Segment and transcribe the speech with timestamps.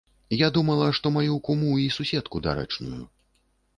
[0.37, 3.03] Я думала, што маю куму і суседку дарэчную.